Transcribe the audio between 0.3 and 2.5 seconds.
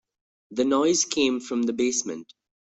The noise came from the basement.